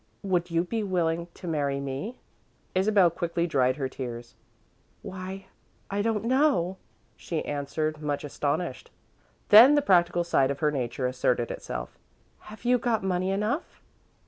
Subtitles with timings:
[0.23, 2.17] "Would you be willing to marry me?"
[2.73, 4.33] Isabel quickly dried her tears.
[5.03, 5.45] "Why,
[5.91, 6.77] I don't know,"
[7.15, 8.89] she answered, much astonished.
[9.49, 11.99] Then the practical side of her nature asserted itself.
[12.49, 13.79] "Have you got money enough?"